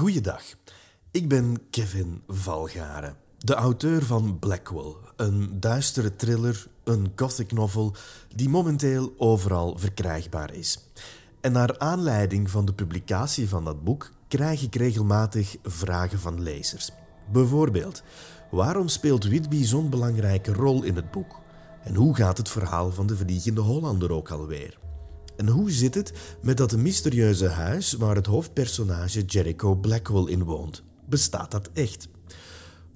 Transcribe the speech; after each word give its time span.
Goeiedag, 0.00 0.42
ik 1.10 1.28
ben 1.28 1.58
Kevin 1.70 2.22
Valgaren, 2.26 3.16
de 3.38 3.54
auteur 3.54 4.04
van 4.04 4.38
Blackwell, 4.38 4.94
een 5.16 5.60
duistere 5.60 6.16
thriller, 6.16 6.66
een 6.84 7.12
gothic 7.16 7.52
novel 7.52 7.94
die 8.34 8.48
momenteel 8.48 9.14
overal 9.16 9.78
verkrijgbaar 9.78 10.54
is. 10.54 10.90
En 11.40 11.52
naar 11.52 11.78
aanleiding 11.78 12.50
van 12.50 12.64
de 12.64 12.72
publicatie 12.72 13.48
van 13.48 13.64
dat 13.64 13.84
boek 13.84 14.12
krijg 14.28 14.62
ik 14.62 14.74
regelmatig 14.74 15.56
vragen 15.62 16.18
van 16.18 16.42
lezers. 16.42 16.90
Bijvoorbeeld, 17.32 18.02
waarom 18.50 18.88
speelt 18.88 19.26
Whitby 19.26 19.64
zo'n 19.64 19.90
belangrijke 19.90 20.52
rol 20.52 20.82
in 20.82 20.96
het 20.96 21.10
boek? 21.10 21.40
En 21.82 21.94
hoe 21.94 22.14
gaat 22.14 22.38
het 22.38 22.48
verhaal 22.48 22.92
van 22.92 23.06
de 23.06 23.16
Vliegende 23.16 23.60
Hollander 23.60 24.12
ook 24.12 24.30
alweer? 24.30 24.78
En 25.40 25.48
hoe 25.48 25.70
zit 25.70 25.94
het 25.94 26.12
met 26.42 26.56
dat 26.56 26.76
mysterieuze 26.76 27.48
huis 27.48 27.92
waar 27.92 28.14
het 28.14 28.26
hoofdpersonage 28.26 29.24
Jericho 29.24 29.74
Blackwell 29.74 30.24
in 30.32 30.44
woont? 30.44 30.82
Bestaat 31.08 31.50
dat 31.50 31.70
echt? 31.72 32.08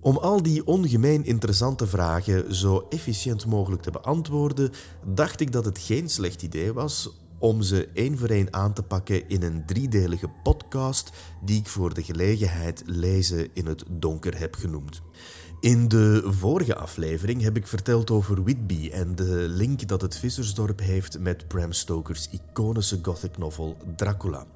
Om 0.01 0.17
al 0.17 0.43
die 0.43 0.67
ongemeen 0.67 1.25
interessante 1.25 1.87
vragen 1.87 2.55
zo 2.55 2.87
efficiënt 2.89 3.47
mogelijk 3.47 3.83
te 3.83 3.91
beantwoorden, 3.91 4.71
dacht 5.07 5.41
ik 5.41 5.53
dat 5.53 5.65
het 5.65 5.79
geen 5.79 6.09
slecht 6.09 6.43
idee 6.43 6.73
was 6.73 7.11
om 7.39 7.63
ze 7.63 7.89
één 7.95 8.19
voor 8.19 8.29
één 8.29 8.53
aan 8.53 8.73
te 8.73 8.83
pakken 8.83 9.29
in 9.29 9.43
een 9.43 9.67
driedelige 9.67 10.29
podcast 10.43 11.11
die 11.45 11.59
ik 11.59 11.67
voor 11.67 11.95
de 11.95 12.03
gelegenheid 12.03 12.83
Lezen 12.87 13.49
in 13.53 13.67
het 13.67 13.85
Donker 13.91 14.39
heb 14.39 14.55
genoemd. 14.55 15.03
In 15.61 15.89
de 15.89 16.23
vorige 16.27 16.77
aflevering 16.77 17.43
heb 17.43 17.57
ik 17.57 17.67
verteld 17.67 18.11
over 18.11 18.43
Whitby 18.43 18.91
en 18.93 19.15
de 19.15 19.47
link 19.49 19.89
dat 19.89 20.01
het 20.01 20.17
vissersdorp 20.17 20.81
heeft 20.81 21.19
met 21.19 21.49
Bram 21.49 21.73
Stokers 21.73 22.29
iconische 22.31 22.99
gothic 23.03 23.39
novel 23.39 23.77
Dracula. 23.97 24.47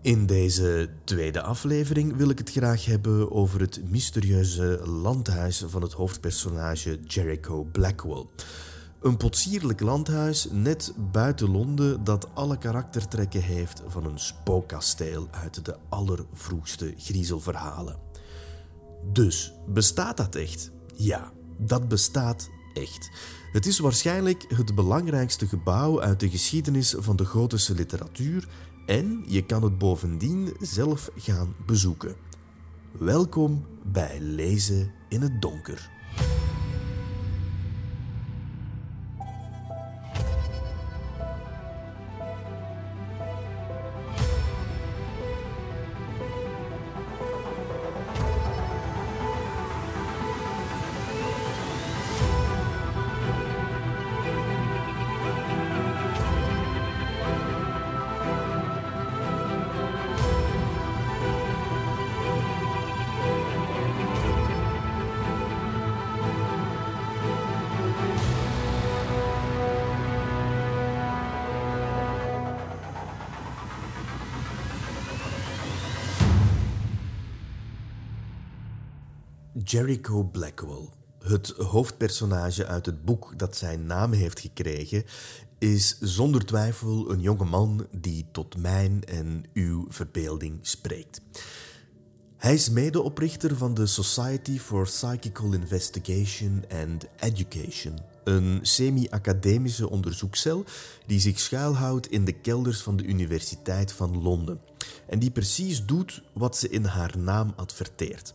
In 0.00 0.26
deze 0.26 0.88
tweede 1.04 1.42
aflevering 1.42 2.16
wil 2.16 2.28
ik 2.28 2.38
het 2.38 2.50
graag 2.50 2.84
hebben 2.84 3.32
over 3.32 3.60
het 3.60 3.80
mysterieuze 3.90 4.80
landhuis 4.84 5.64
van 5.66 5.82
het 5.82 5.92
hoofdpersonage 5.92 6.98
Jericho 7.06 7.62
Blackwell. 7.72 8.26
Een 9.00 9.16
potsierlijk 9.16 9.80
landhuis 9.80 10.48
net 10.50 10.94
buiten 11.12 11.50
Londen 11.50 12.04
dat 12.04 12.28
alle 12.34 12.58
karaktertrekken 12.58 13.42
heeft 13.42 13.82
van 13.86 14.04
een 14.04 14.18
spookkasteel 14.18 15.28
uit 15.30 15.64
de 15.64 15.76
allervroegste 15.88 16.94
griezelverhalen. 16.96 18.11
Dus, 19.12 19.52
bestaat 19.68 20.16
dat 20.16 20.34
echt? 20.34 20.70
Ja, 20.94 21.32
dat 21.58 21.88
bestaat 21.88 22.50
echt. 22.74 23.10
Het 23.52 23.66
is 23.66 23.78
waarschijnlijk 23.78 24.44
het 24.48 24.74
belangrijkste 24.74 25.46
gebouw 25.46 26.00
uit 26.00 26.20
de 26.20 26.30
geschiedenis 26.30 26.94
van 26.98 27.16
de 27.16 27.24
gotische 27.24 27.74
literatuur 27.74 28.48
en 28.86 29.24
je 29.26 29.46
kan 29.46 29.62
het 29.62 29.78
bovendien 29.78 30.56
zelf 30.60 31.10
gaan 31.16 31.54
bezoeken. 31.66 32.14
Welkom 32.98 33.66
bij 33.92 34.20
Lezen 34.20 34.92
in 35.08 35.20
het 35.20 35.42
Donker. 35.42 35.90
Jericho 79.64 80.22
Blackwell, 80.22 80.88
het 81.18 81.48
hoofdpersonage 81.48 82.66
uit 82.66 82.86
het 82.86 83.04
boek 83.04 83.38
dat 83.38 83.56
zijn 83.56 83.86
naam 83.86 84.12
heeft 84.12 84.40
gekregen, 84.40 85.04
is 85.58 85.98
zonder 86.00 86.44
twijfel 86.44 87.10
een 87.10 87.20
jonge 87.20 87.44
man 87.44 87.86
die 87.90 88.26
tot 88.32 88.56
mijn 88.56 89.04
en 89.04 89.44
uw 89.54 89.86
verbeelding 89.88 90.58
spreekt. 90.60 91.20
Hij 92.36 92.54
is 92.54 92.70
medeoprichter 92.70 93.56
van 93.56 93.74
de 93.74 93.86
Society 93.86 94.58
for 94.58 94.84
Psychical 94.84 95.52
Investigation 95.52 96.64
and 96.82 97.06
Education, 97.16 97.98
een 98.24 98.58
semi-academische 98.62 99.90
onderzoekscel 99.90 100.64
die 101.06 101.20
zich 101.20 101.40
schuilhoudt 101.40 102.06
in 102.06 102.24
de 102.24 102.32
kelders 102.32 102.80
van 102.82 102.96
de 102.96 103.04
Universiteit 103.04 103.92
van 103.92 104.22
Londen 104.22 104.60
en 105.06 105.18
die 105.18 105.30
precies 105.30 105.86
doet 105.86 106.22
wat 106.32 106.56
ze 106.56 106.68
in 106.68 106.84
haar 106.84 107.18
naam 107.18 107.52
adverteert. 107.56 108.34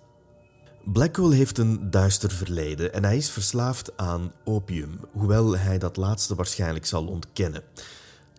Blackwell 0.92 1.36
heeft 1.36 1.58
een 1.58 1.90
duister 1.90 2.32
verleden 2.32 2.94
en 2.94 3.04
hij 3.04 3.18
is 3.18 3.30
verslaafd 3.30 3.98
aan 3.98 4.32
opium, 4.44 5.00
hoewel 5.12 5.58
hij 5.58 5.78
dat 5.78 5.98
laatste 5.98 6.36
waarschijnlijk 6.36 6.86
zal 6.86 7.06
ontkennen. 7.06 7.64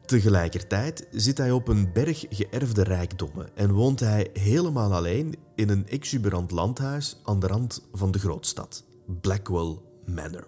Tegelijkertijd 0.07 1.07
zit 1.11 1.39
hij 1.39 1.51
op 1.51 1.69
een 1.69 1.93
berg 1.93 2.25
geërfde 2.31 2.83
rijkdommen 2.83 3.49
en 3.55 3.73
woont 3.73 4.01
hij 4.01 4.31
helemaal 4.33 4.95
alleen 4.95 5.35
in 5.55 5.69
een 5.69 5.89
exuberant 5.89 6.51
landhuis 6.51 7.21
aan 7.25 7.41
de 7.41 7.47
rand 7.47 7.89
van 7.93 8.11
de 8.11 8.19
grootstad, 8.19 8.85
Blackwell 9.21 9.77
Manor. 10.07 10.47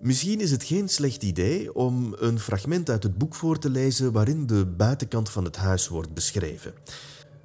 Misschien 0.00 0.40
is 0.40 0.50
het 0.50 0.64
geen 0.64 0.88
slecht 0.88 1.22
idee 1.22 1.74
om 1.74 2.14
een 2.18 2.38
fragment 2.38 2.90
uit 2.90 3.02
het 3.02 3.18
boek 3.18 3.34
voor 3.34 3.58
te 3.58 3.70
lezen 3.70 4.12
waarin 4.12 4.46
de 4.46 4.66
buitenkant 4.66 5.30
van 5.30 5.44
het 5.44 5.56
huis 5.56 5.88
wordt 5.88 6.14
beschreven. 6.14 6.74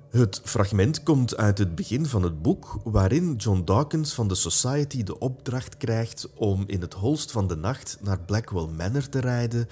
Het 0.10 0.42
fragment 0.44 1.04
komt 1.04 1.38
uit 1.38 1.58
het 1.58 1.76
begin 1.76 2.06
van 2.06 2.24
het 2.24 2.42
boek, 2.42 2.80
waarin 2.84 3.36
John 3.36 3.62
Dawkins 3.66 4.14
van 4.14 4.28
de 4.28 4.36
Society 4.36 5.04
de 5.04 5.20
opdracht 5.20 5.78
krijgt 5.78 6.30
om 6.36 6.64
in 6.68 6.82
het 6.82 6.94
holst 6.94 7.32
van 7.32 7.48
de 7.48 7.56
nacht 7.56 7.98
naar 8.02 8.20
Blackwell 8.20 8.68
Manor 8.68 9.10
te 9.10 9.20
rijden 9.20 9.68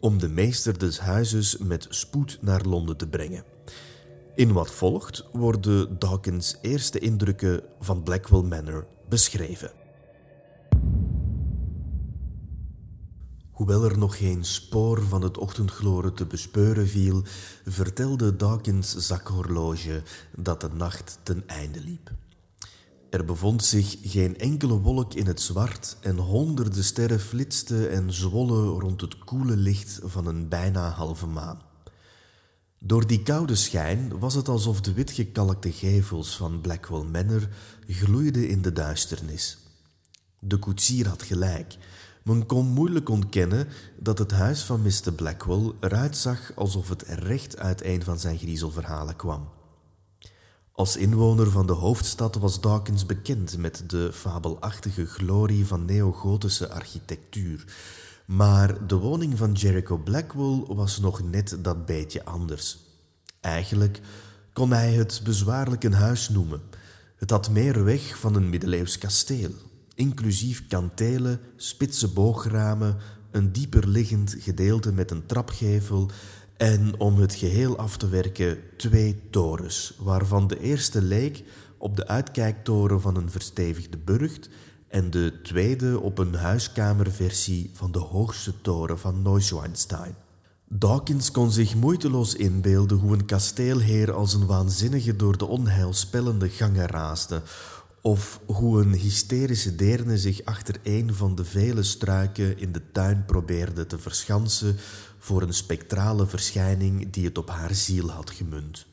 om 0.00 0.18
de 0.18 0.28
meester 0.28 0.78
des 0.78 0.98
huizes 0.98 1.56
met 1.56 1.86
spoed 1.88 2.38
naar 2.40 2.62
Londen 2.62 2.96
te 2.96 3.08
brengen. 3.08 3.44
In 4.34 4.52
wat 4.52 4.70
volgt 4.70 5.24
worden 5.32 5.98
Dawkins' 5.98 6.56
eerste 6.60 6.98
indrukken 6.98 7.62
van 7.80 8.02
Blackwell 8.02 8.42
Manor 8.42 8.86
beschreven. 9.08 9.85
Hoewel 13.56 13.84
er 13.84 13.98
nog 13.98 14.16
geen 14.16 14.44
spoor 14.44 15.02
van 15.02 15.22
het 15.22 15.38
ochtendgloren 15.38 16.14
te 16.14 16.26
bespeuren 16.26 16.88
viel, 16.88 17.22
vertelde 17.66 18.36
Dawkins 18.36 18.96
zakhorloge 18.96 20.02
dat 20.34 20.60
de 20.60 20.68
nacht 20.68 21.18
ten 21.22 21.42
einde 21.46 21.80
liep. 21.80 22.10
Er 23.10 23.24
bevond 23.24 23.64
zich 23.64 23.96
geen 24.02 24.38
enkele 24.38 24.74
wolk 24.74 25.14
in 25.14 25.26
het 25.26 25.40
zwart 25.40 25.96
en 26.00 26.16
honderden 26.16 26.84
sterren 26.84 27.20
flitsten 27.20 27.90
en 27.90 28.12
zwollen 28.12 28.80
rond 28.80 29.00
het 29.00 29.18
koele 29.18 29.56
licht 29.56 30.00
van 30.02 30.26
een 30.26 30.48
bijna 30.48 30.90
halve 30.90 31.26
maan. 31.26 31.62
Door 32.78 33.06
die 33.06 33.22
koude 33.22 33.54
schijn 33.54 34.18
was 34.18 34.34
het 34.34 34.48
alsof 34.48 34.80
de 34.80 34.92
witgekalkte 34.92 35.72
gevels 35.72 36.36
van 36.36 36.60
Blackwell 36.60 37.04
Manor 37.04 37.48
gloeiden 37.86 38.48
in 38.48 38.62
de 38.62 38.72
duisternis. 38.72 39.58
De 40.40 40.56
koetsier 40.56 41.08
had 41.08 41.22
gelijk. 41.22 41.76
Men 42.26 42.46
kon 42.46 42.66
moeilijk 42.66 43.08
ontkennen 43.08 43.68
dat 43.98 44.18
het 44.18 44.30
huis 44.30 44.62
van 44.62 44.82
Mr. 44.82 45.12
Blackwell 45.12 45.72
eruit 45.80 46.16
zag 46.16 46.52
alsof 46.54 46.88
het 46.88 47.02
recht 47.02 47.58
uit 47.58 47.84
een 47.84 48.02
van 48.02 48.18
zijn 48.18 48.38
griezelverhalen 48.38 49.16
kwam. 49.16 49.48
Als 50.72 50.96
inwoner 50.96 51.50
van 51.50 51.66
de 51.66 51.72
hoofdstad 51.72 52.34
was 52.34 52.60
Dawkins 52.60 53.06
bekend 53.06 53.58
met 53.58 53.82
de 53.86 54.12
fabelachtige 54.12 55.06
glorie 55.06 55.66
van 55.66 55.84
neogotische 55.84 56.70
architectuur. 56.70 57.64
Maar 58.24 58.86
de 58.86 58.96
woning 58.96 59.38
van 59.38 59.52
Jericho 59.52 59.96
Blackwell 59.96 60.64
was 60.66 61.00
nog 61.00 61.22
net 61.30 61.58
dat 61.60 61.86
beetje 61.86 62.24
anders. 62.24 62.78
Eigenlijk 63.40 64.00
kon 64.52 64.72
hij 64.72 64.92
het 64.92 65.20
bezwaarlijk 65.24 65.84
een 65.84 65.94
huis 65.94 66.28
noemen. 66.28 66.60
Het 67.16 67.30
had 67.30 67.50
meer 67.50 67.84
weg 67.84 68.18
van 68.18 68.34
een 68.34 68.50
middeleeuws 68.50 68.98
kasteel 68.98 69.50
inclusief 69.96 70.66
kantelen, 70.66 71.40
spitse 71.56 72.12
boogramen, 72.12 72.96
een 73.30 73.52
dieper 73.52 73.88
liggend 73.88 74.36
gedeelte 74.38 74.92
met 74.92 75.10
een 75.10 75.26
trapgevel 75.26 76.10
en 76.56 77.00
om 77.00 77.16
het 77.16 77.34
geheel 77.34 77.78
af 77.78 77.96
te 77.96 78.08
werken 78.08 78.58
twee 78.76 79.20
torens, 79.30 79.94
waarvan 79.98 80.46
de 80.46 80.60
eerste 80.60 81.02
leek 81.02 81.44
op 81.78 81.96
de 81.96 82.06
uitkijktoren 82.06 83.00
van 83.00 83.16
een 83.16 83.30
verstevigde 83.30 83.98
burcht 83.98 84.48
en 84.88 85.10
de 85.10 85.40
tweede 85.42 86.00
op 86.00 86.18
een 86.18 86.34
huiskamerversie 86.34 87.70
van 87.72 87.92
de 87.92 87.98
hoogste 87.98 88.60
toren 88.60 88.98
van 88.98 89.22
Neuschwanstein. 89.22 90.14
Dawkins 90.68 91.30
kon 91.30 91.50
zich 91.50 91.74
moeiteloos 91.74 92.34
inbeelden 92.34 92.98
hoe 92.98 93.12
een 93.12 93.26
kasteelheer 93.26 94.12
als 94.12 94.34
een 94.34 94.46
waanzinnige 94.46 95.16
door 95.16 95.38
de 95.38 95.46
onheilspellende 95.46 96.48
gangen 96.48 96.86
raasde, 96.86 97.42
of 98.06 98.40
hoe 98.46 98.82
een 98.82 98.92
hysterische 98.92 99.76
deerne 99.76 100.18
zich 100.18 100.44
achter 100.44 100.76
een 100.82 101.14
van 101.14 101.34
de 101.34 101.44
vele 101.44 101.82
struiken 101.82 102.58
in 102.58 102.72
de 102.72 102.90
tuin 102.92 103.24
probeerde 103.24 103.86
te 103.86 103.98
verschansen 103.98 104.76
voor 105.18 105.42
een 105.42 105.54
spectrale 105.54 106.26
verschijning 106.26 107.10
die 107.10 107.24
het 107.24 107.38
op 107.38 107.50
haar 107.50 107.74
ziel 107.74 108.10
had 108.10 108.30
gemunt. 108.30 108.86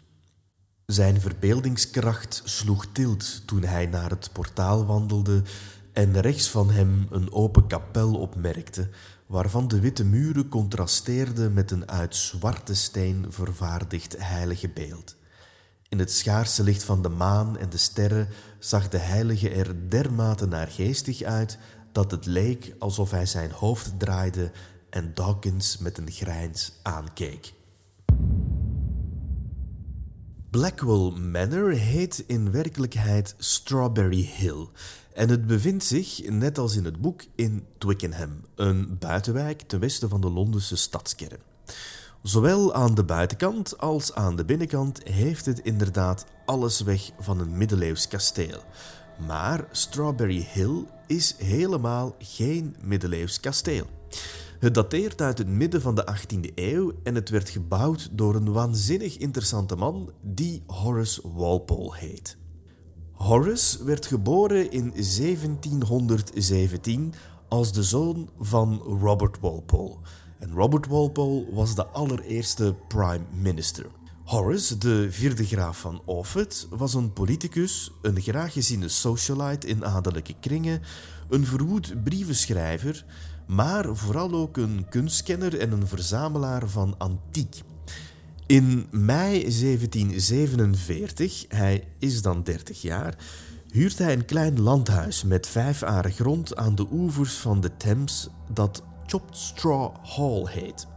Zijn 0.85 1.21
verbeeldingskracht 1.21 2.41
sloeg 2.43 2.85
tilt 2.91 3.47
toen 3.47 3.63
hij 3.63 3.85
naar 3.85 4.09
het 4.09 4.29
portaal 4.33 4.85
wandelde 4.85 5.41
en 5.91 6.21
rechts 6.21 6.49
van 6.49 6.71
hem 6.71 7.07
een 7.09 7.31
open 7.31 7.67
kapel 7.67 8.13
opmerkte, 8.15 8.89
waarvan 9.25 9.67
de 9.67 9.79
witte 9.79 10.05
muren 10.05 10.47
contrasteerden 10.47 11.53
met 11.53 11.71
een 11.71 11.89
uit 11.89 12.15
zwarte 12.15 12.75
steen 12.75 13.25
vervaardigd 13.29 14.15
heilige 14.17 14.69
beeld. 14.69 15.15
In 15.93 15.99
het 15.99 16.11
schaarse 16.11 16.63
licht 16.63 16.83
van 16.83 17.01
de 17.01 17.09
maan 17.09 17.57
en 17.57 17.69
de 17.69 17.77
sterren 17.77 18.27
zag 18.59 18.89
de 18.89 18.97
heilige 18.97 19.49
er 19.49 19.89
dermate 19.89 20.45
naargeestig 20.45 21.21
uit 21.21 21.57
dat 21.91 22.11
het 22.11 22.25
leek 22.25 22.75
alsof 22.79 23.11
hij 23.11 23.25
zijn 23.25 23.51
hoofd 23.51 23.99
draaide 23.99 24.51
en 24.89 25.11
Dawkins 25.13 25.77
met 25.77 25.97
een 25.97 26.11
grijns 26.11 26.71
aankeek. 26.83 27.53
Blackwell 30.49 31.11
Manor 31.19 31.71
heet 31.71 32.23
in 32.27 32.51
werkelijkheid 32.51 33.35
Strawberry 33.37 34.29
Hill 34.35 34.67
en 35.13 35.29
het 35.29 35.47
bevindt 35.47 35.83
zich, 35.83 36.29
net 36.29 36.57
als 36.57 36.75
in 36.75 36.85
het 36.85 37.01
boek, 37.01 37.23
in 37.35 37.65
Twickenham, 37.77 38.41
een 38.55 38.97
buitenwijk 38.99 39.61
ten 39.61 39.79
westen 39.79 40.09
van 40.09 40.21
de 40.21 40.29
Londense 40.29 40.75
stadskern. 40.75 41.39
Zowel 42.23 42.73
aan 42.73 42.95
de 42.95 43.03
buitenkant 43.03 43.77
als 43.77 44.13
aan 44.13 44.35
de 44.35 44.45
binnenkant 44.45 45.07
heeft 45.07 45.45
het 45.45 45.59
inderdaad 45.59 46.25
alles 46.45 46.81
weg 46.81 47.11
van 47.19 47.39
een 47.39 47.57
middeleeuws 47.57 48.07
kasteel. 48.07 48.59
Maar 49.27 49.67
Strawberry 49.71 50.47
Hill 50.51 50.85
is 51.07 51.35
helemaal 51.37 52.15
geen 52.19 52.75
middeleeuws 52.81 53.39
kasteel. 53.39 53.85
Het 54.59 54.73
dateert 54.73 55.21
uit 55.21 55.37
het 55.37 55.47
midden 55.47 55.81
van 55.81 55.95
de 55.95 56.15
18e 56.15 56.53
eeuw 56.55 56.91
en 57.03 57.15
het 57.15 57.29
werd 57.29 57.49
gebouwd 57.49 58.09
door 58.11 58.35
een 58.35 58.51
waanzinnig 58.51 59.17
interessante 59.17 59.75
man 59.75 60.11
die 60.21 60.63
Horace 60.67 61.21
Walpole 61.33 61.97
heet. 61.97 62.37
Horace 63.11 63.83
werd 63.83 64.05
geboren 64.05 64.71
in 64.71 64.91
1717 64.91 67.13
als 67.47 67.73
de 67.73 67.83
zoon 67.83 68.29
van 68.39 68.81
Robert 69.01 69.39
Walpole. 69.39 69.97
En 70.43 70.53
Robert 70.53 70.87
Walpole 70.87 71.45
was 71.51 71.75
de 71.75 71.85
allereerste 71.85 72.75
prime 72.87 73.23
minister. 73.41 73.85
Horace, 74.23 74.77
de 74.77 75.07
vierde 75.11 75.45
graaf 75.45 75.79
van 75.79 76.01
Offatt, 76.05 76.67
was 76.69 76.93
een 76.93 77.13
politicus, 77.13 77.91
een 78.01 78.21
graag 78.21 78.53
geziene 78.53 78.87
socialite 78.87 79.67
in 79.67 79.85
adellijke 79.85 80.35
kringen, 80.39 80.81
een 81.29 81.45
verwoed 81.45 82.03
brievenschrijver, 82.03 83.05
maar 83.47 83.95
vooral 83.95 84.33
ook 84.33 84.57
een 84.57 84.85
kunstkenner 84.89 85.59
en 85.59 85.71
een 85.71 85.87
verzamelaar 85.87 86.69
van 86.69 86.95
antiek. 86.97 87.61
In 88.45 88.87
mei 88.91 89.39
1747, 89.39 91.45
hij 91.47 91.87
is 91.99 92.21
dan 92.21 92.43
30 92.43 92.81
jaar, 92.81 93.15
huurt 93.71 93.97
hij 93.97 94.13
een 94.13 94.25
klein 94.25 94.61
landhuis 94.61 95.23
met 95.23 95.47
vijf 95.47 95.83
aren 95.83 96.11
grond 96.11 96.55
aan 96.55 96.75
de 96.75 96.87
oevers 96.91 97.33
van 97.33 97.61
de 97.61 97.77
Thames 97.77 98.29
dat 98.53 98.83
Chopped 99.05 99.37
Straw 99.37 99.91
Hall 100.15 100.45
heet. 100.45 100.87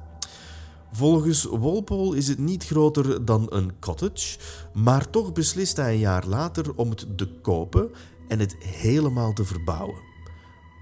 Volgens 0.92 1.44
Walpole 1.44 2.16
is 2.16 2.28
het 2.28 2.38
niet 2.38 2.64
groter 2.64 3.24
dan 3.24 3.46
een 3.48 3.78
cottage, 3.78 4.38
maar 4.74 5.10
toch 5.10 5.32
beslist 5.32 5.76
hij 5.76 5.92
een 5.92 5.98
jaar 5.98 6.26
later 6.26 6.74
om 6.74 6.90
het 6.90 7.06
te 7.16 7.28
kopen 7.42 7.90
en 8.28 8.38
het 8.38 8.56
helemaal 8.58 9.32
te 9.32 9.44
verbouwen. 9.44 9.98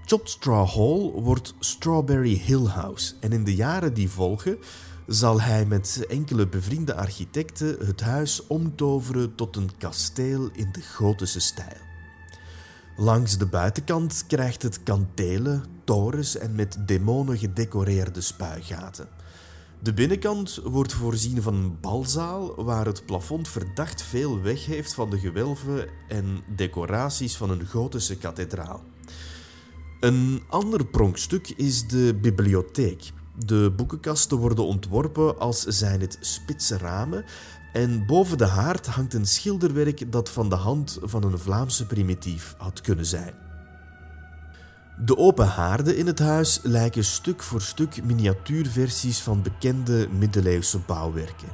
Chopped 0.05 0.29
Straw 0.29 0.67
Hall 0.67 1.11
wordt 1.21 1.53
Strawberry 1.59 2.37
Hill 2.37 2.65
House 2.65 3.13
en 3.19 3.31
in 3.31 3.43
de 3.43 3.55
jaren 3.55 3.93
die 3.93 4.09
volgen 4.09 4.57
zal 5.07 5.41
hij 5.41 5.65
met 5.65 6.05
enkele 6.07 6.47
bevriende 6.47 6.95
architecten 6.95 7.85
het 7.85 8.01
huis 8.01 8.47
omtoveren 8.47 9.35
tot 9.35 9.55
een 9.55 9.69
kasteel 9.77 10.49
in 10.53 10.71
de 10.71 10.81
gotische 10.81 11.39
stijl. 11.39 11.77
Langs 12.97 13.37
de 13.37 13.45
buitenkant 13.45 14.23
krijgt 14.27 14.61
het 14.61 14.83
kantelen, 14.83 15.63
torens 15.85 16.37
en 16.37 16.55
met 16.55 16.77
demonen 16.85 17.37
gedecoreerde 17.37 18.21
spuigaten. 18.21 19.07
De 19.79 19.93
binnenkant 19.93 20.59
wordt 20.63 20.93
voorzien 20.93 21.41
van 21.41 21.53
een 21.53 21.79
balzaal 21.81 22.63
waar 22.63 22.85
het 22.85 23.05
plafond 23.05 23.47
verdacht 23.47 24.01
veel 24.01 24.41
weg 24.41 24.65
heeft 24.65 24.93
van 24.93 25.09
de 25.09 25.19
gewelven 25.19 25.87
en 26.07 26.43
decoraties 26.55 27.37
van 27.37 27.49
een 27.49 27.65
gotische 27.65 28.17
kathedraal. 28.17 28.83
Een 29.99 30.43
ander 30.49 30.85
pronkstuk 30.85 31.49
is 31.49 31.87
de 31.87 32.17
bibliotheek. 32.21 33.11
De 33.45 33.73
boekenkasten 33.75 34.37
worden 34.37 34.65
ontworpen 34.65 35.39
als 35.39 35.63
zijn 35.63 36.01
het 36.01 36.17
spitse 36.21 36.77
ramen 36.77 37.25
en 37.73 38.05
boven 38.05 38.37
de 38.37 38.45
haard 38.45 38.87
hangt 38.87 39.13
een 39.13 39.25
schilderwerk 39.25 40.11
dat 40.11 40.29
van 40.29 40.49
de 40.49 40.55
hand 40.55 40.99
van 41.01 41.23
een 41.23 41.39
Vlaamse 41.39 41.85
primitief 41.85 42.55
had 42.57 42.81
kunnen 42.81 43.05
zijn. 43.05 43.44
De 44.97 45.17
open 45.17 45.47
haarden 45.47 45.97
in 45.97 46.07
het 46.07 46.19
huis 46.19 46.59
lijken 46.63 47.03
stuk 47.03 47.43
voor 47.43 47.61
stuk 47.61 48.03
miniatuurversies 48.03 49.19
van 49.19 49.41
bekende 49.41 50.07
middeleeuwse 50.17 50.79
bouwwerken. 50.79 51.47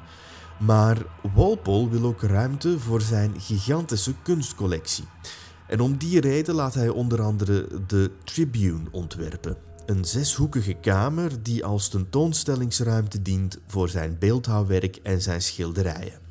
Maar 0.59 0.97
Walpole 1.33 1.89
wil 1.89 2.03
ook 2.03 2.21
ruimte 2.21 2.79
voor 2.79 3.01
zijn 3.01 3.33
gigantische 3.39 4.13
kunstcollectie. 4.21 5.03
En 5.67 5.79
om 5.79 5.97
die 5.97 6.19
reden 6.19 6.55
laat 6.55 6.73
hij 6.73 6.89
onder 6.89 7.21
andere 7.21 7.67
de 7.88 8.11
Tribune 8.23 8.83
ontwerpen. 8.91 9.57
Een 9.85 10.05
zeshoekige 10.05 10.73
kamer 10.73 11.43
die 11.43 11.65
als 11.65 11.89
tentoonstellingsruimte 11.89 13.21
dient 13.21 13.57
voor 13.67 13.89
zijn 13.89 14.17
beeldhouwwerk 14.19 14.95
en 14.95 15.21
zijn 15.21 15.41
schilderijen. 15.41 16.30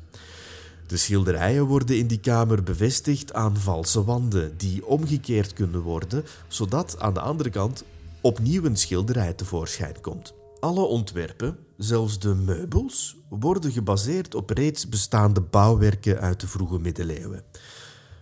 De 0.91 0.97
schilderijen 0.97 1.65
worden 1.65 1.97
in 1.97 2.07
die 2.07 2.19
kamer 2.19 2.63
bevestigd 2.63 3.33
aan 3.33 3.57
valse 3.57 4.03
wanden 4.03 4.57
die 4.57 4.85
omgekeerd 4.85 5.53
kunnen 5.53 5.81
worden, 5.81 6.23
zodat 6.47 6.99
aan 6.99 7.13
de 7.13 7.19
andere 7.19 7.49
kant 7.49 7.83
opnieuw 8.21 8.63
een 8.63 8.77
schilderij 8.77 9.33
tevoorschijn 9.33 10.01
komt. 10.01 10.33
Alle 10.59 10.81
ontwerpen, 10.81 11.57
zelfs 11.77 12.19
de 12.19 12.35
meubels, 12.35 13.17
worden 13.29 13.71
gebaseerd 13.71 14.35
op 14.35 14.49
reeds 14.49 14.89
bestaande 14.89 15.41
bouwwerken 15.41 16.19
uit 16.19 16.39
de 16.39 16.47
vroege 16.47 16.79
middeleeuwen. 16.79 17.43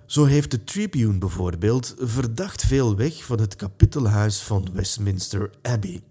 Zo 0.06 0.26
heeft 0.26 0.52
de 0.52 0.64
Tribune 0.64 1.18
bijvoorbeeld 1.18 1.96
verdacht 1.98 2.66
veel 2.66 2.96
weg 2.96 3.24
van 3.24 3.40
het 3.40 3.56
kapittelhuis 3.56 4.42
van 4.42 4.68
Westminster 4.74 5.50
Abbey. 5.62 6.04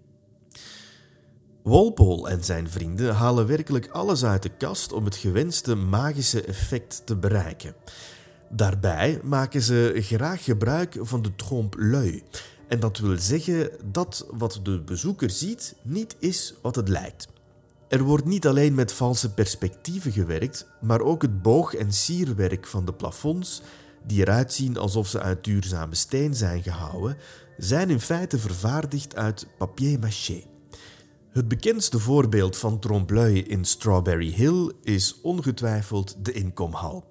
Walpole 1.68 2.28
en 2.28 2.44
zijn 2.44 2.70
vrienden 2.70 3.14
halen 3.14 3.46
werkelijk 3.46 3.88
alles 3.88 4.24
uit 4.24 4.42
de 4.42 4.48
kast 4.48 4.92
om 4.92 5.04
het 5.04 5.16
gewenste 5.16 5.74
magische 5.74 6.42
effect 6.42 7.02
te 7.04 7.16
bereiken. 7.16 7.74
Daarbij 8.50 9.20
maken 9.22 9.62
ze 9.62 9.92
graag 9.96 10.44
gebruik 10.44 10.98
van 11.00 11.22
de 11.22 11.34
trompe-l'œil. 11.36 12.22
En 12.68 12.80
dat 12.80 12.98
wil 12.98 13.18
zeggen 13.18 13.70
dat 13.84 14.26
wat 14.30 14.60
de 14.62 14.80
bezoeker 14.80 15.30
ziet 15.30 15.74
niet 15.82 16.16
is 16.18 16.54
wat 16.62 16.76
het 16.76 16.88
lijkt. 16.88 17.28
Er 17.88 18.02
wordt 18.02 18.24
niet 18.24 18.46
alleen 18.46 18.74
met 18.74 18.92
valse 18.92 19.34
perspectieven 19.34 20.12
gewerkt, 20.12 20.66
maar 20.80 21.00
ook 21.00 21.22
het 21.22 21.42
boog- 21.42 21.74
en 21.74 21.92
sierwerk 21.92 22.66
van 22.66 22.84
de 22.84 22.92
plafonds 22.92 23.62
die 24.06 24.20
eruit 24.20 24.52
zien 24.52 24.76
alsof 24.76 25.08
ze 25.08 25.20
uit 25.20 25.44
duurzame 25.44 25.94
steen 25.94 26.34
zijn 26.34 26.62
gehouwen, 26.62 27.16
zijn 27.56 27.90
in 27.90 28.00
feite 28.00 28.38
vervaardigd 28.38 29.16
uit 29.16 29.46
papier-maché. 29.58 30.57
Het 31.28 31.48
bekendste 31.48 31.98
voorbeeld 31.98 32.56
van 32.56 32.78
trompe-l'œil 32.78 33.46
in 33.46 33.64
Strawberry 33.64 34.32
Hill 34.32 34.72
is 34.82 35.20
ongetwijfeld 35.22 36.16
de 36.24 36.32
inkomhal. 36.32 37.08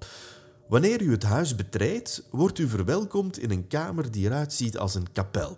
Wanneer 0.68 1.02
u 1.02 1.12
het 1.12 1.24
huis 1.24 1.56
betreedt, 1.56 2.28
wordt 2.32 2.60
u 2.60 2.68
verwelkomd 2.68 3.40
in 3.40 3.52
een 3.52 3.68
kamer 3.68 4.12
die 4.12 4.26
eruit 4.26 4.54
ziet 4.54 4.78
als 4.78 4.96
een 4.96 5.12
kapel. 5.12 5.58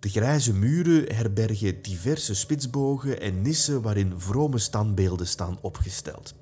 De 0.00 0.08
grijze 0.08 0.54
muren 0.54 1.14
herbergen 1.14 1.82
diverse 1.82 2.34
spitsbogen 2.34 3.20
en 3.20 3.42
nissen 3.42 3.82
waarin 3.82 4.12
vrome 4.16 4.58
standbeelden 4.58 5.26
staan 5.26 5.58
opgesteld. 5.60 6.34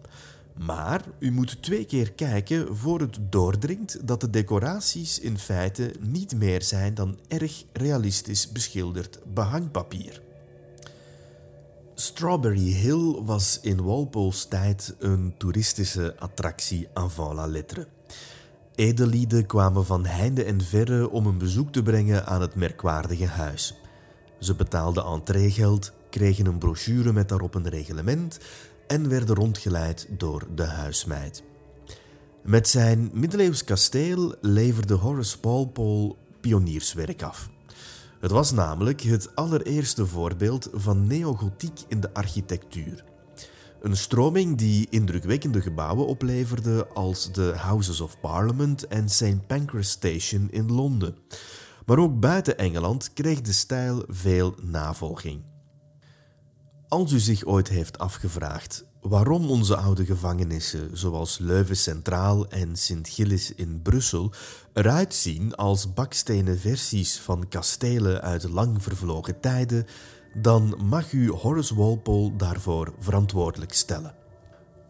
Maar 0.59 1.05
u 1.19 1.31
moet 1.31 1.63
twee 1.63 1.85
keer 1.85 2.13
kijken 2.13 2.77
voor 2.77 3.01
het 3.01 3.19
doordringt 3.31 4.07
dat 4.07 4.21
de 4.21 4.31
decoraties 4.31 5.19
in 5.19 5.39
feite 5.39 5.95
niet 6.01 6.37
meer 6.37 6.63
zijn 6.63 6.95
dan 6.95 7.19
erg 7.29 7.65
realistisch 7.73 8.53
beschilderd 8.53 9.19
behangpapier. 9.35 10.30
Strawberry 12.01 12.73
Hill 12.73 13.23
was 13.25 13.59
in 13.63 13.83
Walpole's 13.83 14.45
tijd 14.45 14.95
een 14.99 15.35
toeristische 15.37 16.17
attractie 16.19 16.89
avant 16.93 17.35
la 17.35 17.47
lettre. 17.47 17.89
Edellieden 18.75 19.47
kwamen 19.47 19.87
van 19.87 20.07
heinde 20.07 20.45
en 20.45 20.61
verre 20.61 21.11
om 21.11 21.27
een 21.27 21.39
bezoek 21.39 21.73
te 21.73 21.83
brengen 21.83 22.27
aan 22.27 22.41
het 22.41 22.55
merkwaardige 22.55 23.27
huis. 23.27 23.75
Ze 24.39 24.55
betaalden 24.55 25.05
entreegeld, 25.05 25.93
kregen 26.11 26.47
een 26.47 26.59
brochure 26.59 27.13
met 27.13 27.29
daarop 27.29 27.55
een 27.55 27.69
reglement 27.69 28.39
en 28.87 29.09
werden 29.09 29.35
rondgeleid 29.35 30.07
door 30.11 30.47
de 30.55 30.67
huismeid. 30.67 31.43
Met 32.43 32.69
zijn 32.69 33.11
middeleeuws 33.13 33.65
kasteel 33.65 34.35
leverde 34.41 34.95
Horace 34.95 35.37
Walpole 35.43 36.15
pionierswerk 36.41 37.23
af. 37.23 37.51
Het 38.21 38.31
was 38.31 38.53
namelijk 38.53 39.01
het 39.01 39.37
allereerste 39.37 40.07
voorbeeld 40.07 40.69
van 40.73 41.07
neogotiek 41.07 41.81
in 41.89 42.01
de 42.01 42.15
architectuur. 42.15 43.05
Een 43.81 43.97
stroming 43.97 44.57
die 44.57 44.87
indrukwekkende 44.91 45.61
gebouwen 45.61 46.07
opleverde 46.07 46.87
als 46.89 47.33
de 47.33 47.55
Houses 47.57 48.01
of 48.01 48.21
Parliament 48.21 48.87
en 48.87 49.09
St. 49.09 49.47
Pancras 49.47 49.91
Station 49.91 50.49
in 50.51 50.73
Londen. 50.73 51.17
Maar 51.87 51.99
ook 51.99 52.21
buiten 52.21 52.59
Engeland 52.59 53.13
kreeg 53.13 53.41
de 53.41 53.53
stijl 53.53 54.05
veel 54.09 54.55
navolging. 54.63 55.43
Als 56.89 57.13
u 57.13 57.19
zich 57.19 57.45
ooit 57.45 57.69
heeft 57.69 57.99
afgevraagd 57.99 58.85
waarom 59.01 59.51
onze 59.51 59.77
oude 59.77 60.05
gevangenissen, 60.05 60.99
zoals 60.99 61.39
Leuven 61.39 61.77
Centraal 61.77 62.49
en 62.49 62.77
Sint-Gillis 62.77 63.55
in 63.55 63.83
Brussel, 63.83 64.33
eruit 64.73 65.15
zien 65.15 65.55
als 65.55 65.93
bakstenen 65.93 66.59
versies 66.59 67.19
van 67.19 67.49
kastelen 67.49 68.21
uit 68.21 68.49
lang 68.49 68.83
vervlogen 68.83 69.41
tijden, 69.41 69.87
dan 70.35 70.79
mag 70.85 71.13
u 71.13 71.31
Horace 71.31 71.75
Walpole 71.75 72.37
daarvoor 72.37 72.95
verantwoordelijk 72.99 73.73
stellen. 73.73 74.15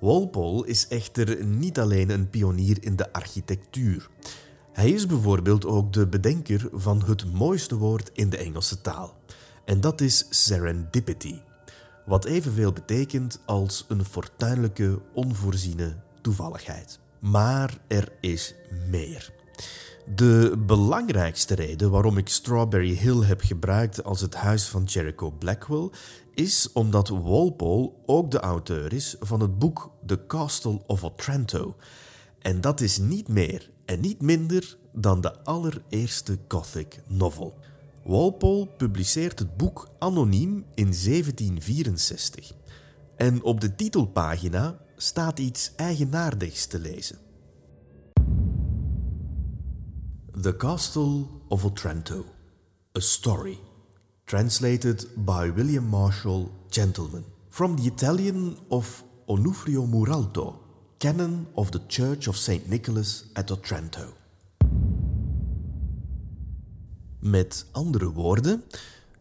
Walpole 0.00 0.66
is 0.66 0.88
echter 0.88 1.44
niet 1.44 1.78
alleen 1.78 2.10
een 2.10 2.30
pionier 2.30 2.76
in 2.80 2.96
de 2.96 3.12
architectuur. 3.12 4.08
Hij 4.72 4.90
is 4.90 5.06
bijvoorbeeld 5.06 5.66
ook 5.66 5.92
de 5.92 6.06
bedenker 6.06 6.68
van 6.72 7.02
het 7.06 7.32
mooiste 7.32 7.76
woord 7.76 8.10
in 8.14 8.30
de 8.30 8.36
Engelse 8.36 8.80
taal. 8.80 9.14
En 9.64 9.80
dat 9.80 10.00
is 10.00 10.26
serendipity 10.30 11.40
wat 12.06 12.24
evenveel 12.24 12.72
betekent 12.72 13.40
als 13.46 13.84
een 13.88 14.04
fortuinlijke, 14.04 15.00
onvoorziene 15.14 15.96
toevalligheid. 16.20 16.98
Maar 17.18 17.78
er 17.86 18.12
is 18.20 18.54
meer. 18.90 19.32
De 20.14 20.62
belangrijkste 20.66 21.54
reden 21.54 21.90
waarom 21.90 22.18
ik 22.18 22.28
Strawberry 22.28 22.94
Hill 22.94 23.22
heb 23.22 23.40
gebruikt 23.40 24.04
als 24.04 24.20
het 24.20 24.34
huis 24.34 24.68
van 24.68 24.84
Jericho 24.84 25.30
Blackwell 25.30 25.90
is 26.34 26.72
omdat 26.72 27.08
Walpole 27.08 27.92
ook 28.06 28.30
de 28.30 28.40
auteur 28.40 28.92
is 28.92 29.16
van 29.20 29.40
het 29.40 29.58
boek 29.58 29.90
The 30.06 30.26
Castle 30.26 30.80
of 30.86 31.04
Otranto. 31.04 31.76
En 32.38 32.60
dat 32.60 32.80
is 32.80 32.98
niet 32.98 33.28
meer 33.28 33.70
en 33.84 34.00
niet 34.00 34.22
minder 34.22 34.76
dan 34.92 35.20
de 35.20 35.44
allereerste 35.44 36.38
Gothic 36.48 37.00
novel. 37.06 37.58
Walpole 38.02 38.66
publiceert 38.66 39.38
het 39.38 39.56
boek 39.56 39.88
anoniem 39.98 40.64
in 40.74 40.92
1764 41.04 42.52
en 43.16 43.42
op 43.42 43.60
de 43.60 43.74
titelpagina 43.74 44.78
staat 44.96 45.38
iets 45.38 45.72
eigenaardigs 45.76 46.66
te 46.66 46.78
lezen. 46.78 47.18
The 50.40 50.56
Castle 50.56 51.26
of 51.48 51.64
Otranto, 51.64 52.24
a 52.96 53.00
story, 53.00 53.58
translated 54.24 55.08
by 55.16 55.52
William 55.54 55.84
Marshall, 55.84 56.50
gentleman, 56.68 57.24
from 57.48 57.76
the 57.76 57.82
Italian 57.82 58.56
of 58.68 59.04
Onufrio 59.26 59.86
Muralto, 59.86 60.58
canon 60.98 61.46
of 61.54 61.70
the 61.70 61.86
Church 61.86 62.28
of 62.28 62.36
St. 62.36 62.68
Nicholas 62.68 63.24
at 63.34 63.50
Otranto. 63.50 64.19
Met 67.20 67.66
andere 67.72 68.10
woorden, 68.10 68.62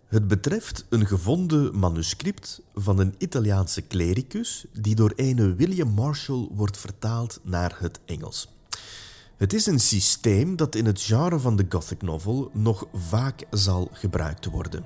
het 0.07 0.27
betreft 0.27 0.85
een 0.89 1.05
gevonden 1.05 1.79
manuscript 1.79 2.61
van 2.73 2.99
een 2.99 3.15
Italiaanse 3.17 3.81
klericus 3.81 4.65
die 4.73 4.95
door 4.95 5.11
ene 5.15 5.55
William 5.55 5.89
Marshall 5.89 6.47
wordt 6.51 6.77
vertaald 6.77 7.39
naar 7.43 7.75
het 7.79 7.99
Engels. 8.05 8.49
Het 9.37 9.53
is 9.53 9.65
een 9.65 9.79
systeem 9.79 10.55
dat 10.55 10.75
in 10.75 10.85
het 10.85 11.01
genre 11.01 11.39
van 11.39 11.55
de 11.55 11.65
Gothic 11.69 12.01
novel 12.01 12.49
nog 12.53 12.87
vaak 12.93 13.43
zal 13.51 13.89
gebruikt 13.91 14.45
worden. 14.45 14.85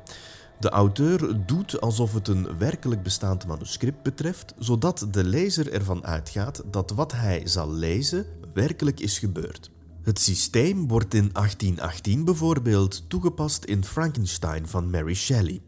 De 0.59 0.69
auteur 0.69 1.45
doet 1.45 1.81
alsof 1.81 2.13
het 2.13 2.27
een 2.27 2.57
werkelijk 2.57 3.03
bestaand 3.03 3.47
manuscript 3.47 4.03
betreft, 4.03 4.53
zodat 4.57 5.07
de 5.11 5.23
lezer 5.23 5.73
ervan 5.73 6.05
uitgaat 6.05 6.63
dat 6.71 6.91
wat 6.91 7.11
hij 7.11 7.47
zal 7.47 7.71
lezen 7.71 8.25
werkelijk 8.53 8.99
is 8.99 9.19
gebeurd. 9.19 9.72
Het 10.03 10.19
systeem 10.19 10.87
wordt 10.87 11.13
in 11.13 11.29
1818 11.33 12.25
bijvoorbeeld 12.25 13.09
toegepast 13.09 13.63
in 13.63 13.83
Frankenstein 13.83 14.67
van 14.67 14.89
Mary 14.89 15.13
Shelley, 15.13 15.61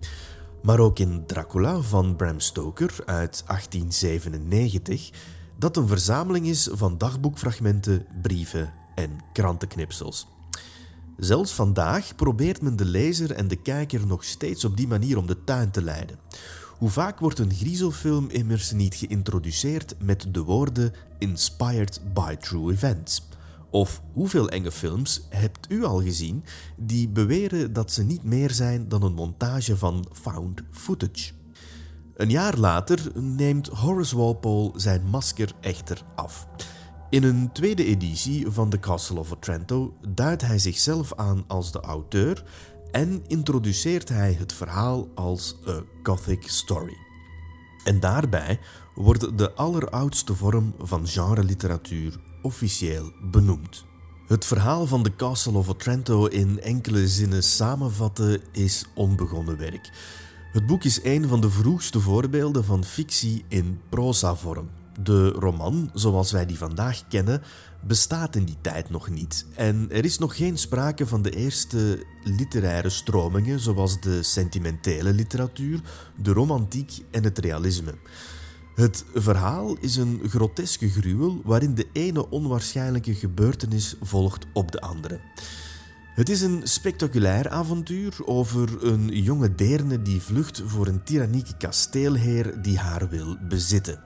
maar 0.63 0.80
ook 0.80 1.00
in 1.00 1.25
Dracula 1.25 1.82
van 1.82 2.15
Bram 2.15 2.39
Stoker 2.39 2.94
uit 3.06 3.44
1897, 3.48 5.12
dat 5.58 5.77
een 5.77 5.88
verzameling 5.88 6.48
is 6.48 6.70
van 6.72 6.98
dagboekfragmenten, 6.98 8.06
brieven 8.22 8.74
en 8.96 9.20
krantenknipsels. 9.34 10.27
Zelfs 11.18 11.51
vandaag 11.51 12.15
probeert 12.15 12.62
men 12.62 12.75
de 12.75 12.86
lezer 12.86 13.32
en 13.32 13.48
de 13.48 13.62
kijker 13.62 14.08
nog 14.08 14.24
steeds 14.24 14.65
op 14.65 14.77
die 14.77 14.88
manier 14.88 15.18
om 15.18 15.27
de 15.27 15.44
tuin 15.44 15.72
te 15.72 15.82
leiden. 15.82 16.20
Hoe 16.77 16.89
vaak 16.89 17.20
wordt 17.20 17.39
een 17.39 17.54
griezelfilm 17.54 18.30
immers 18.30 18.72
niet 18.72 18.96
geïntroduceerd 18.96 19.96
met 20.00 20.27
de 20.32 20.42
woorden 20.42 20.94
inspired 21.20 22.01
by 22.13 22.36
true 22.36 22.72
events? 22.74 23.22
Of 23.75 24.01
hoeveel 24.13 24.50
enge 24.50 24.72
films 24.72 25.27
hebt 25.29 25.72
u 25.72 25.84
al 25.84 26.01
gezien 26.01 26.44
die 26.77 27.10
beweren 27.10 27.74
dat 27.74 27.91
ze 27.91 28.03
niet 28.03 28.24
meer 28.24 28.51
zijn 28.51 28.88
dan 28.88 29.03
een 29.03 29.13
montage 29.13 29.77
van 29.77 30.05
found 30.12 30.62
footage? 30.72 31.32
Een 32.13 32.29
jaar 32.29 32.58
later 32.58 33.12
neemt 33.22 33.67
Horace 33.67 34.17
Walpole 34.17 34.72
zijn 34.75 35.05
masker 35.05 35.51
echter 35.62 36.01
af. 36.15 36.48
In 37.10 37.24
een 37.24 37.51
tweede 37.51 37.86
editie 37.86 38.51
van 38.51 38.70
The 38.70 38.79
Castle 38.79 39.20
of 39.20 39.32
Otranto 39.32 39.94
duidt 40.10 40.41
hij 40.41 40.60
zichzelf 40.60 41.13
aan 41.13 41.44
als 41.48 41.72
de 41.72 41.79
auteur 41.79 42.44
en 42.91 43.24
introduceert 43.27 44.10
hij 44.10 44.34
het 44.34 44.53
verhaal 44.53 45.08
als 45.15 45.55
a 45.67 45.82
Gothic 46.03 46.48
story. 46.48 46.98
En 47.84 48.00
daarbij 48.00 48.60
wordt 48.94 49.38
de 49.38 49.53
alleroudste 49.53 50.36
vorm 50.36 50.75
van 50.77 51.08
genre-literatuur 51.08 52.34
officieel 52.46 53.12
benoemd. 53.32 53.86
Het 54.28 54.46
verhaal 54.46 54.86
van 54.86 55.04
de 55.04 55.16
Castle 55.16 55.58
of 55.58 55.70
Otranto 55.70 56.25
in 56.25 56.62
enkele 56.62 57.08
zinnen 57.08 57.44
samenvatten 57.44 58.42
is 58.52 58.86
onbegonnen 58.96 59.58
werk. 59.58 59.90
Het 60.52 60.66
boek 60.66 60.84
is 60.84 61.00
een 61.04 61.28
van 61.28 61.42
de 61.42 61.50
vroegste 61.50 62.00
voorbeelden 62.00 62.66
van 62.66 62.84
fictie 62.84 63.46
in 63.48 63.80
proza-vorm. 63.90 64.70
De 65.04 65.30
roman, 65.30 65.90
zoals 65.94 66.32
wij 66.32 66.46
die 66.46 66.58
vandaag 66.58 67.08
kennen, 67.08 67.42
bestaat 67.88 68.36
in 68.36 68.46
die 68.46 68.58
tijd 68.62 68.90
nog 68.90 69.10
niet. 69.10 69.46
En 69.56 69.88
er 69.92 70.06
is 70.06 70.18
nog 70.18 70.36
geen 70.36 70.58
sprake 70.58 71.08
van 71.08 71.22
de 71.22 71.30
eerste 71.30 72.06
literaire 72.24 72.90
stromingen, 72.90 73.60
zoals 73.60 74.02
de 74.02 74.24
sentimentele 74.24 75.14
literatuur, 75.14 75.82
de 76.16 76.32
romantiek 76.32 76.92
en 77.12 77.24
het 77.24 77.40
realisme. 77.40 77.94
Het 78.75 79.05
verhaal 79.13 79.77
is 79.79 79.96
een 79.96 80.22
groteske 80.27 80.89
gruwel 80.89 81.41
waarin 81.44 81.75
de 81.75 81.88
ene 81.91 82.29
onwaarschijnlijke 82.29 83.13
gebeurtenis 83.13 83.96
volgt 84.01 84.46
op 84.53 84.72
de 84.72 84.82
andere. 84.82 85.20
Het 86.15 86.29
is 86.29 86.41
een 86.41 86.62
spectaculair 86.63 87.50
avontuur 87.50 88.13
over 88.25 88.84
een 88.84 89.08
jonge 89.08 89.55
deerne 89.55 90.01
die 90.01 90.22
vlucht 90.22 90.63
voor 90.65 90.88
een 90.88 91.03
tyrannieke 91.03 91.58
kasteelheer 91.58 92.62
die 92.62 92.77
haar 92.77 93.10
wil 93.10 93.38
bezitten. 93.48 94.00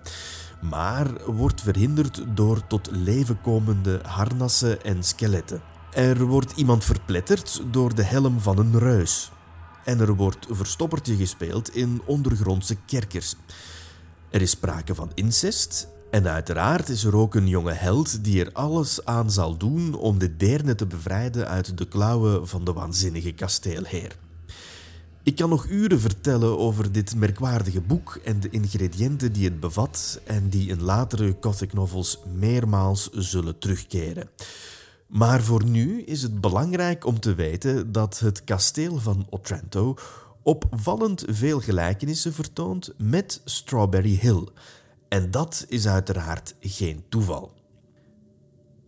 Maar 0.62 1.32
wordt 1.32 1.62
verhinderd 1.62 2.24
door 2.34 2.68
tot 2.68 2.90
leven 2.92 3.42
komende 3.42 4.00
harnassen 4.04 4.84
en 4.84 5.04
skeletten. 5.04 5.62
Er 5.94 6.26
wordt 6.26 6.52
iemand 6.56 6.84
verpletterd 6.84 7.62
door 7.72 7.96
de 7.96 8.04
helm 8.04 8.40
van 8.40 8.58
een 8.58 8.80
reus. 8.80 9.32
En 9.84 10.00
er 10.00 10.16
wordt 10.16 10.48
verstoppertje 10.50 11.16
gespeeld 11.16 11.76
in 11.76 12.02
ondergrondse 12.06 12.76
kerkers. 12.86 13.36
Er 14.30 14.42
is 14.42 14.50
sprake 14.50 14.96
van 14.96 15.12
incest 15.14 15.88
en 16.12 16.28
uiteraard 16.28 16.90
is 16.90 17.04
er 17.04 17.16
ook 17.16 17.36
een 17.36 17.48
jonge 17.48 17.72
held 17.72 18.24
die 18.24 18.46
er 18.46 18.52
alles 18.54 19.06
aan 19.06 19.32
zal 19.32 19.58
doen 19.58 19.94
om 19.94 20.20
de 20.20 20.38
deerne 20.38 20.76
te 20.76 20.86
bevrijden 20.86 21.48
uit 21.48 21.78
de 21.78 21.88
klauwen 21.88 22.48
van 22.48 22.64
de 22.66 22.74
waanzinnige 22.74 23.32
kasteelheer. 23.32 24.18
Ik 25.24 25.36
kan 25.36 25.50
nog 25.50 25.68
uren 25.68 26.00
vertellen 26.00 26.58
over 26.58 26.92
dit 26.92 27.16
merkwaardige 27.16 27.82
boek 27.82 28.20
en 28.24 28.40
de 28.40 28.50
ingrediënten 28.50 29.34
die 29.34 29.46
het 29.46 29.60
bevat 29.60 30.20
en 30.26 30.50
die 30.50 30.70
in 30.70 30.84
latere 30.84 31.38
gothic 31.42 31.74
novels 31.74 32.20
meermaals 32.34 33.10
zullen 33.12 33.60
terugkeren. 33.60 34.30
Maar 35.08 35.42
voor 35.42 35.64
nu 35.64 36.02
is 36.02 36.22
het 36.22 36.42
belangrijk 36.42 37.06
om 37.06 37.20
te 37.20 37.36
weten 37.36 37.92
dat 37.92 38.20
het 38.20 38.44
kasteel 38.44 38.98
van 38.98 39.28
Otranto 39.30 39.96
opvallend 40.50 41.24
veel 41.28 41.60
gelijkenissen 41.60 42.34
vertoont 42.34 42.94
met 42.98 43.42
Strawberry 43.46 44.18
Hill. 44.22 44.48
En 45.10 45.32
dat 45.32 45.66
is 45.68 45.88
uiteraard 45.88 46.56
geen 46.60 47.04
toeval. 47.10 47.52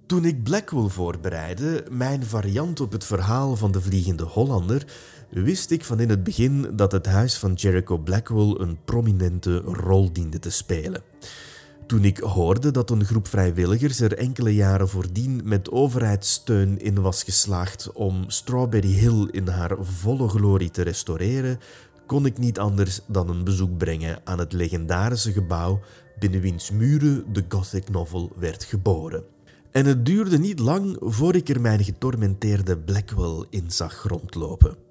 Toen 0.06 0.26
ik 0.26 0.44
Blackwell 0.44 0.88
voorbereidde, 0.88 1.86
mijn 1.92 2.26
variant 2.26 2.80
op 2.80 2.92
het 2.92 3.04
verhaal 3.04 3.56
van 3.56 3.72
de 3.72 3.82
Vliegende 3.82 4.24
Hollander, 4.24 4.86
wist 5.30 5.72
ik 5.72 5.86
van 5.86 6.00
in 6.00 6.10
het 6.10 6.24
begin 6.24 6.76
dat 6.76 6.92
het 6.92 7.06
huis 7.06 7.38
van 7.38 7.54
Jericho 7.54 7.98
Blackwell 7.98 8.56
een 8.58 8.84
prominente 8.86 9.58
rol 9.58 10.14
diende 10.14 10.40
te 10.40 10.50
spelen. 10.50 11.04
Toen 11.92 12.06
ik 12.06 12.18
hoorde 12.18 12.72
dat 12.72 12.90
een 12.90 13.06
groep 13.06 13.28
vrijwilligers 13.28 14.00
er 14.00 14.18
enkele 14.18 14.54
jaren 14.54 14.90
voordien 14.90 15.42
met 15.44 15.72
overheidssteun 15.72 16.80
in 16.80 17.02
was 17.02 17.24
geslaagd 17.24 17.92
om 17.92 18.24
Strawberry 18.28 18.92
Hill 18.92 19.28
in 19.32 19.48
haar 19.48 19.78
volle 19.80 20.28
glorie 20.28 20.70
te 20.70 20.82
restaureren, 20.82 21.60
kon 22.06 22.26
ik 22.26 22.38
niet 22.38 22.60
anders 22.60 23.00
dan 23.08 23.30
een 23.30 23.44
bezoek 23.44 23.78
brengen 23.78 24.22
aan 24.24 24.40
het 24.40 24.54
legendarische 24.54 25.32
gebouw 25.32 25.80
binnen 26.20 26.42
wiens 26.42 26.72
muren 26.72 27.34
de 27.34 27.46
gothic 27.50 27.90
novel 27.90 28.32
werd 28.36 28.64
geboren. 28.64 29.24
En 29.72 29.86
het 29.86 30.06
duurde 30.06 30.40
niet 30.40 30.60
lang 30.60 30.98
voor 31.00 31.36
ik 31.36 31.50
er 31.50 31.62
mijn 31.62 31.84
getormenteerde 31.84 32.78
Blackwell 32.78 33.46
in 33.50 33.72
zag 33.72 34.04
rondlopen. 34.04 34.91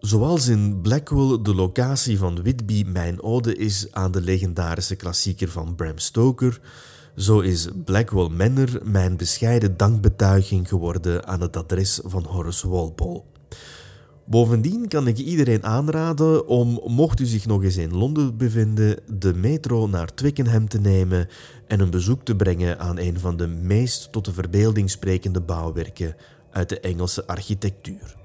Zoals 0.00 0.48
in 0.48 0.80
Blackwell 0.80 1.38
de 1.42 1.54
locatie 1.54 2.18
van 2.18 2.42
Whitby 2.42 2.84
mijn 2.86 3.22
ode 3.22 3.56
is 3.56 3.86
aan 3.90 4.12
de 4.12 4.20
legendarische 4.20 4.96
klassieker 4.96 5.48
van 5.48 5.74
Bram 5.74 5.98
Stoker, 5.98 6.60
zo 7.16 7.40
is 7.40 7.68
Blackwell 7.84 8.28
Manor 8.28 8.68
mijn 8.84 9.16
bescheiden 9.16 9.76
dankbetuiging 9.76 10.68
geworden 10.68 11.26
aan 11.26 11.40
het 11.40 11.56
adres 11.56 12.00
van 12.04 12.24
Horace 12.24 12.68
Walpole. 12.68 13.22
Bovendien 14.26 14.88
kan 14.88 15.06
ik 15.06 15.18
iedereen 15.18 15.64
aanraden 15.64 16.46
om, 16.46 16.80
mocht 16.86 17.20
u 17.20 17.24
zich 17.24 17.46
nog 17.46 17.62
eens 17.62 17.76
in 17.76 17.96
Londen 17.96 18.36
bevinden, 18.36 18.98
de 19.18 19.34
metro 19.34 19.86
naar 19.86 20.14
Twickenham 20.14 20.68
te 20.68 20.78
nemen 20.78 21.28
en 21.66 21.80
een 21.80 21.90
bezoek 21.90 22.24
te 22.24 22.36
brengen 22.36 22.78
aan 22.78 22.98
een 22.98 23.18
van 23.18 23.36
de 23.36 23.46
meest 23.46 24.12
tot 24.12 24.24
de 24.24 24.32
verbeelding 24.32 24.90
sprekende 24.90 25.40
bouwwerken 25.40 26.16
uit 26.50 26.68
de 26.68 26.80
Engelse 26.80 27.26
architectuur. 27.26 28.19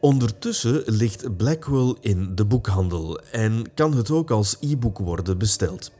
Ondertussen 0.00 0.82
ligt 0.86 1.36
Blackwell 1.36 1.94
in 2.00 2.34
de 2.34 2.44
boekhandel 2.44 3.20
en 3.20 3.74
kan 3.74 3.96
het 3.96 4.10
ook 4.10 4.30
als 4.30 4.56
e-book 4.60 4.98
worden 4.98 5.38
besteld. 5.38 5.92